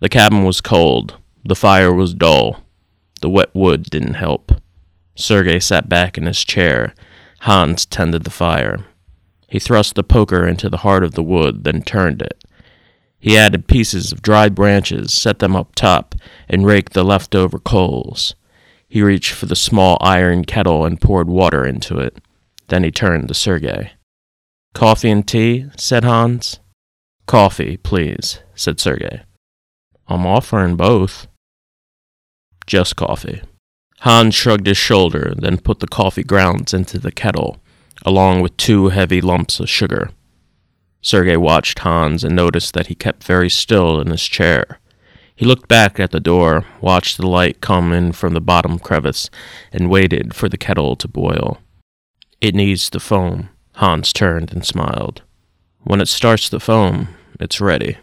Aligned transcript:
The 0.00 0.08
cabin 0.08 0.44
was 0.44 0.60
cold. 0.62 1.16
The 1.44 1.54
fire 1.54 1.92
was 1.92 2.14
dull. 2.14 2.64
The 3.20 3.28
wet 3.28 3.54
wood 3.54 3.84
didn't 3.84 4.14
help. 4.14 4.52
Sergey 5.14 5.60
sat 5.60 5.88
back 5.88 6.16
in 6.16 6.24
his 6.24 6.42
chair. 6.42 6.94
Hans 7.40 7.84
tended 7.84 8.24
the 8.24 8.30
fire. 8.30 8.86
He 9.48 9.58
thrust 9.58 9.94
the 9.94 10.02
poker 10.02 10.46
into 10.46 10.70
the 10.70 10.78
heart 10.78 11.04
of 11.04 11.12
the 11.12 11.22
wood, 11.22 11.64
then 11.64 11.82
turned 11.82 12.22
it. 12.22 12.42
He 13.18 13.36
added 13.36 13.68
pieces 13.68 14.10
of 14.10 14.22
dried 14.22 14.54
branches, 14.54 15.12
set 15.12 15.40
them 15.40 15.54
up 15.54 15.74
top, 15.74 16.14
and 16.48 16.64
raked 16.64 16.94
the 16.94 17.04
leftover 17.04 17.58
coals. 17.58 18.34
He 18.88 19.02
reached 19.02 19.32
for 19.32 19.46
the 19.46 19.56
small 19.56 19.98
iron 20.00 20.44
kettle 20.46 20.86
and 20.86 21.00
poured 21.00 21.28
water 21.28 21.66
into 21.66 21.98
it. 21.98 22.18
Then 22.68 22.84
he 22.84 22.90
turned 22.90 23.28
to 23.28 23.34
Sergey. 23.34 23.92
Coffee 24.72 25.10
and 25.10 25.28
tea? 25.28 25.66
said 25.76 26.04
Hans. 26.04 26.60
Coffee, 27.26 27.76
please, 27.76 28.40
said 28.54 28.80
Sergei. 28.80 29.22
I'm 30.10 30.26
offering 30.26 30.74
both. 30.74 31.28
Just 32.66 32.96
coffee. 32.96 33.42
Hans 34.00 34.34
shrugged 34.34 34.66
his 34.66 34.76
shoulder, 34.76 35.34
then 35.36 35.58
put 35.58 35.78
the 35.78 35.86
coffee 35.86 36.24
grounds 36.24 36.74
into 36.74 36.98
the 36.98 37.12
kettle, 37.12 37.62
along 38.04 38.40
with 38.40 38.56
two 38.56 38.88
heavy 38.88 39.20
lumps 39.20 39.60
of 39.60 39.70
sugar. 39.70 40.10
Sergei 41.00 41.36
watched 41.36 41.78
Hans 41.78 42.24
and 42.24 42.34
noticed 42.34 42.74
that 42.74 42.88
he 42.88 42.94
kept 42.96 43.22
very 43.22 43.48
still 43.48 44.00
in 44.00 44.08
his 44.08 44.24
chair. 44.24 44.80
He 45.36 45.46
looked 45.46 45.68
back 45.68 46.00
at 46.00 46.10
the 46.10 46.18
door, 46.18 46.66
watched 46.80 47.16
the 47.16 47.26
light 47.28 47.60
come 47.60 47.92
in 47.92 48.10
from 48.10 48.34
the 48.34 48.40
bottom 48.40 48.80
crevice, 48.80 49.30
and 49.72 49.88
waited 49.88 50.34
for 50.34 50.48
the 50.48 50.58
kettle 50.58 50.96
to 50.96 51.06
boil. 51.06 51.58
It 52.40 52.56
needs 52.56 52.90
to 52.90 53.00
foam. 53.00 53.50
Hans 53.76 54.12
turned 54.12 54.52
and 54.52 54.66
smiled. 54.66 55.22
When 55.84 56.00
it 56.00 56.08
starts 56.08 56.50
to 56.50 56.58
foam, 56.58 57.08
it's 57.38 57.60
ready. 57.60 57.98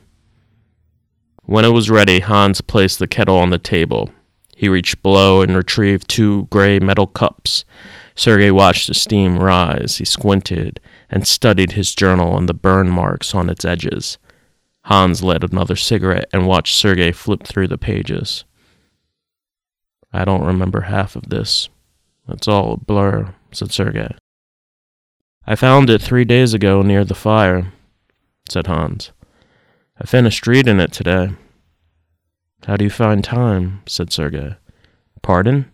When 1.48 1.64
it 1.64 1.70
was 1.70 1.90
ready, 1.90 2.20
Hans 2.20 2.60
placed 2.60 3.00
the 3.00 3.08
kettle 3.08 3.38
on 3.38 3.52
the 3.52 3.58
table. 3.58 4.10
He 4.58 4.68
reached 4.68 5.02
below 5.02 5.42
and 5.42 5.56
retrieved 5.56 6.10
two 6.10 6.46
gray 6.52 6.78
metal 6.78 7.08
cups. 7.08 7.64
Sergei 8.16 8.52
watched 8.52 8.88
the 8.88 8.94
steam 8.94 9.40
rise. 9.40 9.96
He 9.96 10.04
squinted 10.04 10.82
and 11.10 11.26
studied 11.26 11.72
his 11.72 11.96
journal 11.96 12.38
and 12.38 12.50
the 12.50 12.54
burn 12.54 12.90
marks 12.90 13.34
on 13.34 13.50
its 13.50 13.64
edges. 13.64 14.18
Hans 14.84 15.24
lit 15.24 15.42
another 15.42 15.78
cigarette 15.78 16.28
and 16.34 16.48
watched 16.48 16.76
Sergei 16.76 17.14
flip 17.14 17.44
through 17.44 17.70
the 17.70 17.78
pages. 17.78 18.44
I 20.12 20.26
don't 20.26 20.44
remember 20.44 20.82
half 20.82 21.16
of 21.16 21.30
this. 21.30 21.70
It's 22.28 22.50
all 22.50 22.74
a 22.74 22.78
blur, 22.78 23.36
said 23.54 23.72
Sergei. 23.72 24.14
I 25.46 25.56
found 25.56 25.90
it 25.90 26.02
three 26.02 26.26
days 26.26 26.54
ago 26.54 26.82
near 26.82 27.06
the 27.06 27.16
fire, 27.16 27.72
said 28.50 28.68
Hans. 28.68 29.12
I 30.00 30.06
finished 30.06 30.46
reading 30.46 30.80
it 30.80 30.92
today. 30.92 31.30
How 32.68 32.76
do 32.76 32.84
you 32.84 32.90
find 32.90 33.24
time? 33.24 33.82
said 33.88 34.12
Sergei. 34.12 34.58
Pardon? 35.22 35.72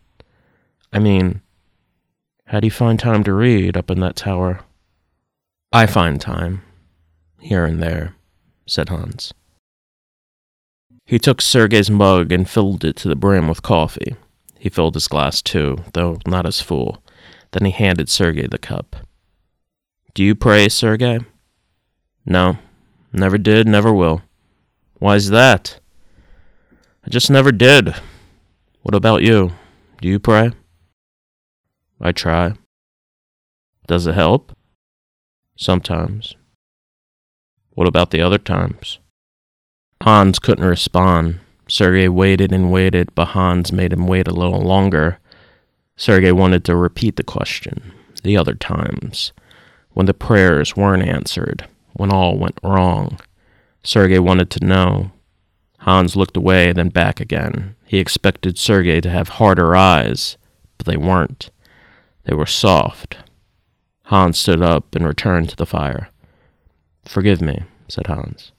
I 0.93 0.99
mean, 0.99 1.41
how 2.45 2.59
do 2.59 2.67
you 2.67 2.71
find 2.71 2.99
time 2.99 3.23
to 3.23 3.33
read 3.33 3.75
up 3.75 3.89
in 3.89 3.99
that 4.01 4.15
tower? 4.15 4.59
I 5.71 5.87
find 5.87 6.21
time, 6.21 6.61
here 7.39 7.65
and 7.65 7.81
there, 7.81 8.15
said 8.67 8.89
Hans. 8.89 9.33
He 11.03 11.17
took 11.17 11.41
Sergei's 11.41 11.89
mug 11.89 12.31
and 12.31 12.47
filled 12.47 12.85
it 12.85 12.95
to 12.97 13.07
the 13.07 13.15
brim 13.15 13.47
with 13.47 13.63
coffee. 13.63 14.15
He 14.59 14.69
filled 14.69 14.93
his 14.93 15.07
glass 15.07 15.41
too, 15.41 15.83
though 15.93 16.19
not 16.27 16.45
as 16.45 16.61
full. 16.61 17.03
Then 17.53 17.65
he 17.65 17.71
handed 17.71 18.07
Sergei 18.07 18.45
the 18.45 18.59
cup. 18.59 18.95
Do 20.13 20.23
you 20.23 20.35
pray, 20.35 20.69
Sergei? 20.69 21.21
No, 22.23 22.59
never 23.11 23.39
did, 23.39 23.67
never 23.67 23.91
will. 23.91 24.21
Why's 24.99 25.31
that? 25.31 25.79
I 27.05 27.09
just 27.09 27.29
never 27.29 27.51
did. 27.51 27.95
What 28.81 28.95
about 28.95 29.23
you? 29.23 29.51
Do 30.01 30.07
you 30.07 30.19
pray? 30.19 30.51
I 31.99 32.13
try. 32.13 32.53
Does 33.87 34.07
it 34.07 34.15
help? 34.15 34.55
Sometimes. 35.57 36.35
What 37.71 37.87
about 37.87 38.11
the 38.11 38.21
other 38.21 38.37
times? 38.37 38.99
Hans 40.01 40.39
couldn't 40.39 40.65
respond. 40.65 41.39
Sergei 41.67 42.07
waited 42.07 42.53
and 42.53 42.71
waited, 42.71 43.13
but 43.15 43.29
Hans 43.29 43.73
made 43.73 43.91
him 43.91 44.07
wait 44.07 44.27
a 44.27 44.33
little 44.33 44.61
longer. 44.61 45.19
Sergei 45.97 46.31
wanted 46.31 46.63
to 46.65 46.75
repeat 46.75 47.17
the 47.17 47.23
question. 47.23 47.91
The 48.23 48.37
other 48.37 48.55
times. 48.55 49.33
When 49.91 50.05
the 50.05 50.13
prayers 50.13 50.77
weren't 50.77 51.03
answered. 51.03 51.67
When 51.91 52.13
all 52.13 52.37
went 52.37 52.59
wrong. 52.63 53.19
Sergei 53.83 54.19
wanted 54.19 54.49
to 54.51 54.65
know. 54.65 55.11
Hans 55.83 56.15
looked 56.15 56.37
away, 56.37 56.73
then 56.73 56.89
back 56.89 57.19
again. 57.19 57.75
He 57.85 57.99
expected 57.99 58.57
Sergei 58.57 58.99
to 59.01 59.09
have 59.09 59.29
harder 59.29 59.75
eyes, 59.75 60.37
but 60.77 60.85
they 60.85 60.97
weren't. 60.97 61.51
They 62.25 62.33
were 62.33 62.45
soft, 62.45 63.17
Hans 64.13 64.37
stood 64.37 64.61
up 64.61 64.95
and 64.95 65.07
returned 65.07 65.49
to 65.49 65.55
the 65.55 65.65
fire. 65.65 66.09
Forgive 67.05 67.41
me, 67.41 67.63
said 67.87 68.07
Hans. 68.07 68.51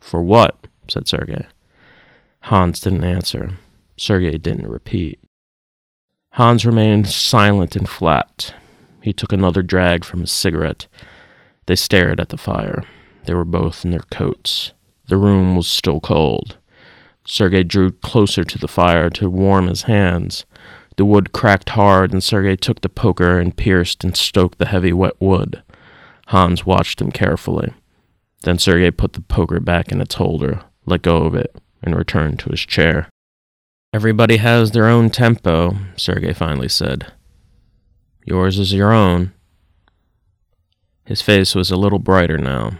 For 0.00 0.22
what? 0.22 0.66
said 0.88 1.06
Sergei. 1.06 1.46
Hans 2.40 2.80
didn't 2.80 3.04
answer. 3.04 3.52
Sergei 3.96 4.36
didn't 4.36 4.68
repeat. 4.68 5.20
Hans 6.32 6.66
remained 6.66 7.08
silent 7.08 7.76
and 7.76 7.88
flat. 7.88 8.54
He 9.00 9.12
took 9.12 9.32
another 9.32 9.62
drag 9.62 10.04
from 10.04 10.20
his 10.20 10.32
cigarette. 10.32 10.88
They 11.66 11.76
stared 11.76 12.18
at 12.20 12.30
the 12.30 12.36
fire. 12.36 12.84
They 13.24 13.34
were 13.34 13.44
both 13.44 13.84
in 13.84 13.92
their 13.92 14.04
coats. 14.10 14.72
The 15.08 15.16
room 15.16 15.56
was 15.56 15.66
still 15.66 16.00
cold. 16.00 16.58
Sergey 17.24 17.64
drew 17.64 17.92
closer 17.92 18.44
to 18.44 18.58
the 18.58 18.68
fire 18.68 19.10
to 19.10 19.30
warm 19.30 19.68
his 19.68 19.82
hands. 19.82 20.44
The 20.96 21.04
wood 21.04 21.32
cracked 21.32 21.70
hard, 21.70 22.12
and 22.12 22.22
Sergey 22.22 22.56
took 22.56 22.80
the 22.80 22.88
poker 22.88 23.38
and 23.38 23.56
pierced 23.56 24.04
and 24.04 24.16
stoked 24.16 24.58
the 24.58 24.66
heavy 24.66 24.92
wet 24.92 25.14
wood. 25.20 25.62
Hans 26.28 26.66
watched 26.66 27.00
him 27.00 27.10
carefully. 27.10 27.72
Then 28.42 28.58
Sergey 28.58 28.90
put 28.90 29.12
the 29.12 29.20
poker 29.20 29.60
back 29.60 29.92
in 29.92 30.00
its 30.00 30.16
holder, 30.16 30.62
let 30.84 31.02
go 31.02 31.18
of 31.18 31.34
it, 31.34 31.56
and 31.82 31.96
returned 31.96 32.38
to 32.40 32.50
his 32.50 32.60
chair. 32.60 33.08
Everybody 33.92 34.38
has 34.38 34.70
their 34.70 34.86
own 34.86 35.10
tempo, 35.10 35.76
Sergey 35.96 36.32
finally 36.32 36.68
said. 36.68 37.12
Yours 38.24 38.58
is 38.58 38.72
your 38.72 38.92
own. 38.92 39.32
His 41.04 41.20
face 41.22 41.54
was 41.54 41.70
a 41.70 41.76
little 41.76 41.98
brighter 41.98 42.38
now. 42.38 42.72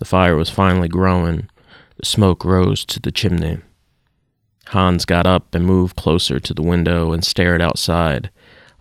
The 0.00 0.06
fire 0.06 0.34
was 0.34 0.48
finally 0.48 0.88
growing. 0.88 1.50
The 1.98 2.06
smoke 2.06 2.42
rose 2.42 2.86
to 2.86 2.98
the 2.98 3.12
chimney. 3.12 3.58
Hans 4.68 5.04
got 5.04 5.26
up 5.26 5.54
and 5.54 5.66
moved 5.66 5.94
closer 5.94 6.40
to 6.40 6.54
the 6.54 6.62
window 6.62 7.12
and 7.12 7.22
stared 7.22 7.60
outside. 7.60 8.30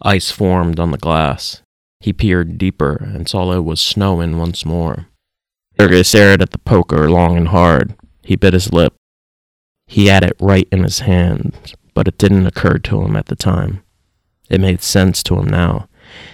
Ice 0.01 0.31
formed 0.31 0.79
on 0.79 0.91
the 0.91 0.97
glass. 0.97 1.61
He 1.99 2.13
peered 2.13 2.57
deeper 2.57 2.95
and 2.95 3.27
saw 3.27 3.51
it 3.51 3.65
was 3.65 3.81
snowing 3.81 4.37
once 4.37 4.65
more. 4.65 5.07
Sergei 5.77 6.03
stared 6.03 6.41
at 6.41 6.51
the 6.51 6.57
poker 6.57 7.09
long 7.09 7.35
and 7.35 7.49
hard. 7.49 7.95
He 8.23 8.37
bit 8.37 8.53
his 8.53 8.71
lip. 8.71 8.93
He 9.87 10.07
had 10.07 10.23
it 10.23 10.37
right 10.39 10.69
in 10.71 10.83
his 10.83 10.99
hand, 10.99 11.75
but 11.93 12.07
it 12.07 12.17
didn't 12.17 12.47
occur 12.47 12.77
to 12.77 13.01
him 13.01 13.17
at 13.17 13.25
the 13.25 13.35
time. 13.35 13.83
It 14.49 14.61
made 14.61 14.81
sense 14.81 15.21
to 15.23 15.35
him 15.35 15.47
now. 15.47 15.89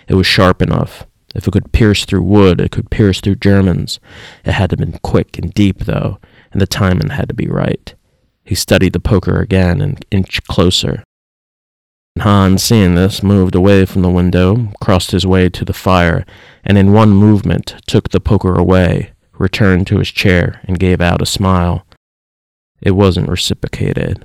It 0.07 0.13
was 0.13 0.27
sharp 0.27 0.61
enough. 0.61 1.07
If 1.35 1.47
it 1.47 1.51
could 1.51 1.73
pierce 1.73 2.05
through 2.05 2.23
wood, 2.23 2.61
it 2.61 2.71
could 2.71 2.89
pierce 2.89 3.19
through 3.19 3.35
Germans. 3.35 3.99
It 4.45 4.53
had 4.53 4.69
to 4.69 4.77
be 4.77 4.97
quick 5.03 5.37
and 5.37 5.53
deep, 5.53 5.79
though, 5.79 6.17
and 6.51 6.61
the 6.61 6.65
timing 6.65 7.09
had 7.09 7.27
to 7.27 7.35
be 7.35 7.47
right. 7.47 7.93
He 8.43 8.55
studied 8.55 8.93
the 8.93 8.99
poker 8.99 9.39
again 9.39 9.81
and 9.81 10.03
inched 10.11 10.47
closer. 10.47 11.03
Hans, 12.19 12.63
seeing 12.63 12.95
this, 12.95 13.21
moved 13.21 13.55
away 13.55 13.85
from 13.85 14.01
the 14.01 14.09
window, 14.09 14.71
crossed 14.81 15.11
his 15.11 15.27
way 15.27 15.49
to 15.49 15.65
the 15.65 15.73
fire, 15.73 16.25
and 16.63 16.77
in 16.77 16.93
one 16.93 17.09
movement 17.09 17.75
took 17.85 18.09
the 18.09 18.21
poker 18.21 18.55
away, 18.55 19.11
returned 19.37 19.87
to 19.87 19.99
his 19.99 20.09
chair, 20.09 20.61
and 20.63 20.79
gave 20.79 21.01
out 21.01 21.21
a 21.21 21.25
smile. 21.25 21.85
It 22.81 22.91
wasn't 22.91 23.27
reciprocated. 23.27 24.23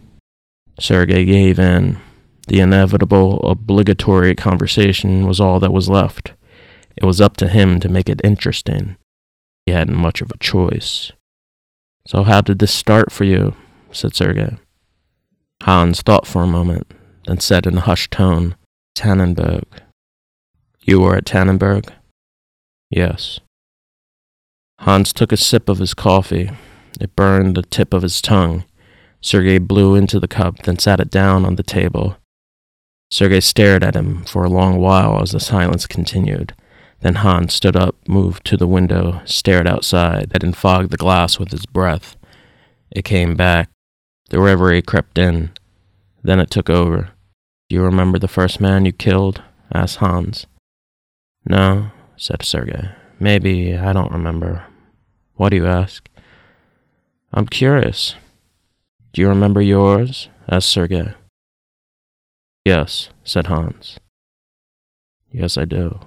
Sergei 0.78 1.24
gave 1.24 1.58
in. 1.58 1.98
The 2.46 2.60
inevitable, 2.60 3.40
obligatory 3.40 4.36
conversation 4.36 5.26
was 5.26 5.40
all 5.40 5.58
that 5.60 5.72
was 5.72 5.88
left. 5.88 6.34
It 6.96 7.04
was 7.04 7.20
up 7.20 7.36
to 7.38 7.48
him 7.48 7.80
to 7.80 7.88
make 7.88 8.08
it 8.08 8.20
interesting. 8.24 8.96
He 9.66 9.72
hadn't 9.72 9.96
much 9.96 10.20
of 10.20 10.30
a 10.30 10.38
choice. 10.38 11.12
So, 12.06 12.24
how 12.24 12.40
did 12.40 12.58
this 12.58 12.72
start 12.72 13.12
for 13.12 13.24
you? 13.24 13.54
said 13.92 14.14
Sergei. 14.14 14.56
Hans 15.62 16.02
thought 16.02 16.26
for 16.26 16.42
a 16.42 16.46
moment, 16.46 16.92
then 17.26 17.40
said 17.40 17.66
in 17.66 17.76
a 17.76 17.82
hushed 17.82 18.10
tone, 18.10 18.56
Tannenberg. 18.96 19.64
You 20.82 21.00
were 21.00 21.16
at 21.16 21.26
Tannenberg? 21.26 21.92
Yes. 22.90 23.40
Hans 24.80 25.12
took 25.12 25.30
a 25.30 25.36
sip 25.36 25.68
of 25.68 25.78
his 25.78 25.94
coffee. 25.94 26.50
It 27.00 27.14
burned 27.14 27.56
the 27.56 27.62
tip 27.62 27.92
of 27.92 28.02
his 28.02 28.20
tongue. 28.22 28.64
Sergei 29.20 29.58
blew 29.58 29.94
into 29.94 30.18
the 30.18 30.28
cup, 30.28 30.62
then 30.62 30.78
sat 30.78 31.00
it 31.00 31.10
down 31.10 31.44
on 31.44 31.56
the 31.56 31.62
table. 31.62 32.16
Sergei 33.10 33.40
stared 33.40 33.84
at 33.84 33.94
him 33.94 34.24
for 34.24 34.44
a 34.44 34.48
long 34.48 34.78
while 34.78 35.20
as 35.20 35.32
the 35.32 35.40
silence 35.40 35.86
continued. 35.86 36.54
Then 37.00 37.16
Hans 37.16 37.54
stood 37.54 37.76
up, 37.76 37.96
moved 38.06 38.44
to 38.46 38.56
the 38.56 38.66
window, 38.66 39.22
stared 39.24 39.66
outside, 39.66 40.30
and 40.42 40.56
fogged 40.56 40.90
the 40.90 40.98
glass 40.98 41.38
with 41.38 41.50
his 41.50 41.64
breath. 41.66 42.16
It 42.90 43.04
came 43.04 43.34
back, 43.34 43.70
The 44.28 44.40
reverie 44.40 44.82
crept 44.82 45.18
in. 45.18 45.50
Then 46.22 46.40
it 46.40 46.50
took 46.50 46.68
over. 46.68 47.10
Do 47.68 47.76
you 47.76 47.82
remember 47.82 48.18
the 48.18 48.28
first 48.28 48.60
man 48.60 48.84
you 48.84 48.92
killed? 48.92 49.42
asked 49.72 49.96
Hans. 49.96 50.46
No, 51.46 51.90
said 52.16 52.42
Sergei. 52.42 52.90
Maybe 53.18 53.76
I 53.76 53.92
don't 53.92 54.12
remember. 54.12 54.66
What 55.36 55.50
do 55.50 55.56
you 55.56 55.66
ask? 55.66 56.08
I'm 57.32 57.46
curious. 57.46 58.14
Do 59.12 59.22
you 59.22 59.28
remember 59.28 59.62
yours? 59.62 60.28
asked 60.48 60.68
Sergei. 60.68 61.14
Yes, 62.64 63.08
said 63.24 63.46
Hans. 63.46 63.98
Yes, 65.32 65.56
I 65.56 65.64
do. 65.64 65.98